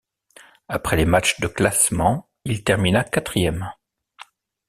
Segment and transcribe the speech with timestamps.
[0.67, 3.69] Après les matchs de classement, il termina quatrième.